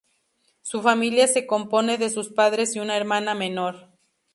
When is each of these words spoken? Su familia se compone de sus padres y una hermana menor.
Su 0.63 0.81
familia 0.81 1.27
se 1.27 1.45
compone 1.45 1.99
de 1.99 2.09
sus 2.09 2.29
padres 2.29 2.75
y 2.75 2.79
una 2.79 2.97
hermana 2.97 3.35
menor. 3.35 3.91